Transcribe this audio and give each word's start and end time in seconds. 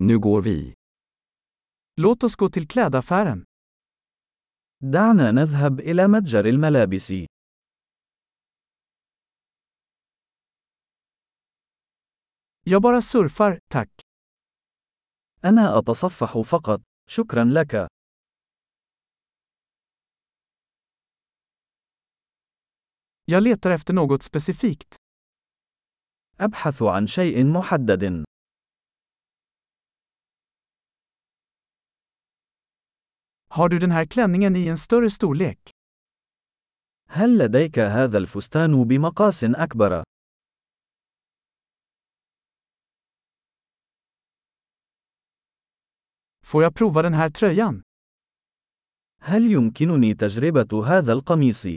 Nu 0.00 0.18
går 0.18 0.42
vi. 0.42 0.74
Låt 1.96 2.24
oss 2.24 2.36
gå 2.36 2.48
till 2.50 2.68
klädaffären. 2.68 3.44
دعنا 4.80 5.30
نذهب 5.30 5.80
إلى 5.80 6.08
متجر 6.08 6.44
الملابس. 6.48 7.12
Jag 12.64 12.82
bara 12.82 13.02
surfar, 13.02 13.60
tack. 13.70 13.88
أنا 15.44 15.78
أتصفح 15.78 16.40
فقط. 16.42 16.82
شكرا 17.10 17.44
لك. 17.44 17.88
Jag 23.24 23.42
letar 23.42 23.70
efter 23.70 23.94
något 23.94 24.22
specifikt. 24.22 24.96
أبحث 26.40 26.82
عن 26.82 27.06
شيء 27.06 27.44
محدد. 27.44 28.24
Har 33.49 33.69
du 33.69 33.79
den 33.79 33.91
här 33.91 34.05
klänningen 34.05 34.55
i 34.55 34.67
en 34.67 34.77
större 34.77 35.09
storlek? 35.09 35.71
هل 37.07 37.37
لديك 37.37 37.79
هذا 37.79 38.17
الفستان 38.17 38.83
بمقاس 38.87 39.43
أكبر؟ 39.43 40.03
Får 46.45 46.63
jag 46.63 46.75
prova 46.75 47.01
den 47.01 47.13
här 47.13 47.29
tröjan? 47.29 47.81
هل 49.21 49.51
يمكنني 49.51 50.13
تجربة 50.13 50.85
هذا 50.85 51.13
القميص؟ 51.13 51.67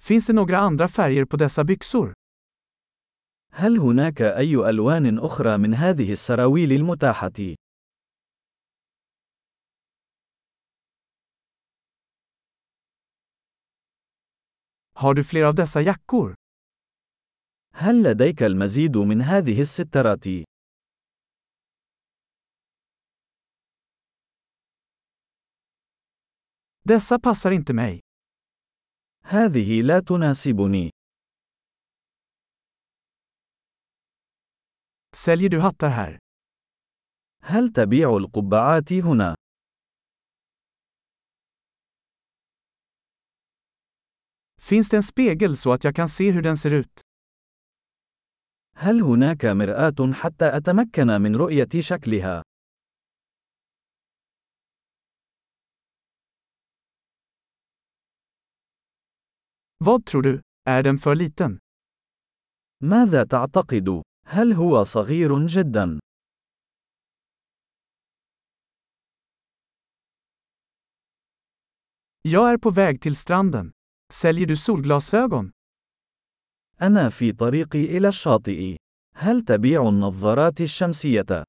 Finns 0.00 0.26
det 0.26 0.32
några 0.32 0.58
andra 0.58 0.88
färger 0.88 1.24
på 1.24 1.36
dessa 1.36 1.64
byxor? 1.64 2.12
هل 3.51 3.77
هناك 3.77 4.21
أي 4.21 4.55
ألوان 4.69 5.19
أخرى 5.19 5.57
من 5.57 5.73
هذه 5.73 6.11
السراويل 6.11 6.71
المتاحة؟ 6.71 7.55
Har 15.01 15.13
du 15.13 15.23
fler 15.23 15.43
av 15.43 15.55
dessa 15.55 15.81
jackor? 15.81 16.35
هل 17.73 18.03
لديك 18.03 18.43
المزيد 18.43 18.97
من 18.97 19.21
هذه 19.21 19.61
السترات؟ 19.61 20.25
Dessa 26.85 27.19
passar 27.19 27.51
inte 27.51 27.73
mig. 27.73 27.99
هذه 29.23 29.81
لا 29.81 29.99
تناسبني. 29.99 30.89
Säljer 35.15 35.49
du 35.49 35.59
hattar 35.59 35.89
här? 35.89 36.19
هل 37.43 37.69
تبيع 37.73 38.17
القبعات 38.17 38.93
هنا؟ 38.93 39.35
Finns 44.61 44.89
det 44.89 44.97
en 44.97 45.03
spegel 45.03 45.57
så 45.57 45.73
att 45.73 45.83
jag 45.83 45.95
kan 45.95 46.09
se 46.09 46.31
hur 46.31 46.41
den 46.41 46.57
ser 46.57 46.71
ut? 46.71 47.01
هل 48.75 49.01
هناك 49.01 49.45
مرآة 49.45 50.13
حتى 50.13 50.57
أتمكن 50.57 51.21
من 51.21 51.35
رؤية 51.35 51.81
شكلها؟ 51.81 52.43
Vad 59.77 60.05
tror 60.05 60.21
du? 60.21 60.41
Är 60.65 60.83
den 60.83 60.97
för 60.97 61.15
liten? 61.15 61.59
ماذا 62.83 63.23
تعتقد؟ 63.23 64.03
هل 64.31 64.53
هو 64.53 64.83
صغير 64.83 65.47
جدا؟ 65.47 65.99
Jag 72.21 72.51
är 72.53 72.57
på 72.57 72.69
väg 72.69 73.01
till 73.01 73.15
stranden. 73.15 73.71
Säljer 74.13 74.47
du 74.47 74.57
solglasögon? 74.57 75.51
أنا 76.81 77.09
في 77.09 77.31
طريقي 77.31 77.97
إلى 77.97 78.07
الشاطئ. 78.07 78.77
هل 79.15 79.41
تبيع 79.41 79.89
النظارات 79.89 80.61
الشمسية؟ 80.61 81.43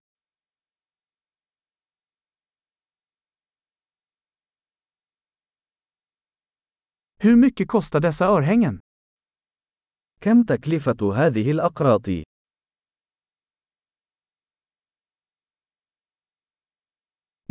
Hur 7.22 7.36
mycket 7.36 7.68
kostar 7.68 8.00
dessa 8.00 8.26
örhängen? 8.26 8.80
كم 10.20 10.42
تكلفة 10.42 11.14
هذه 11.14 11.50
الأقراط؟ 11.50 12.29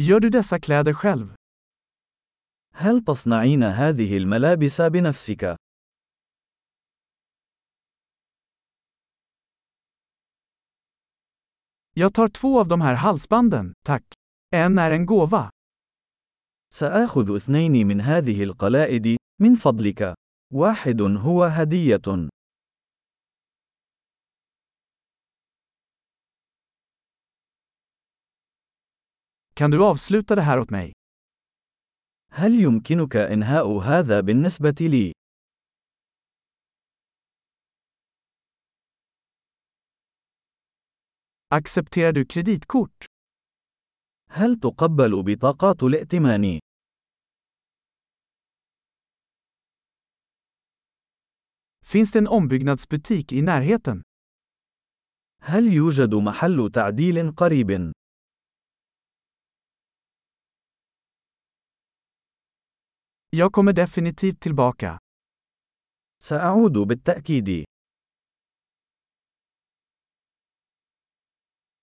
Gör 0.02 0.20
du 0.20 0.30
dessa 0.30 0.60
kläder 0.60 0.94
själv? 0.94 1.34
هل 2.74 3.02
تصنعين 3.06 3.64
هذه 3.64 4.18
الملابس 4.18 4.82
بنفسك؟ 4.82 5.56
Jag 11.94 12.14
tar 12.14 12.28
två 12.30 12.60
av 12.60 12.68
de 12.68 12.82
här 12.82 12.94
halsbanden, 12.94 13.74
tack. 13.86 14.04
En 14.56 14.78
är 14.78 14.92
en 14.92 15.06
gåva. 15.06 15.50
سآخذ 16.74 17.36
اثنين 17.36 17.88
من 17.88 18.02
هذه 18.02 18.44
القلائد، 18.44 19.18
من 19.42 19.56
فضلك. 19.56 20.14
واحد 20.54 21.02
هو 21.02 21.44
هدية. 21.44 22.30
Kan 29.60 29.72
du 29.72 29.84
avsluta 29.84 30.36
det 30.36 30.42
här 30.42 30.60
åt 30.60 30.70
mig? 30.70 30.94
هل 32.32 32.60
يمكنك 32.62 33.16
إنهاء 33.16 33.78
هذا 33.78 34.22
بالنسبة 34.22 34.76
لي؟ 34.82 35.14
Accepterar 41.50 42.12
du 42.12 42.26
kreditkort? 42.26 43.06
هل 44.30 44.56
تقبل 44.60 45.24
بطاقات 45.24 45.84
الائتمان؟ 45.84 46.60
Finns 51.86 52.12
det 52.12 52.20
en 52.20 52.28
ombyggnadsbutik 52.28 53.32
i 53.34 53.42
närheten? 53.42 54.02
هل 55.42 55.74
يوجد 55.74 56.16
محل 56.16 56.72
تعديل 56.74 57.32
قريب؟ 57.32 57.99
Jag 63.32 63.52
kommer 63.52 63.74
definitivt 63.74 64.40
tillbaka. 64.40 64.98
سأعود 66.24 66.78
بالتأكيد. 66.88 67.66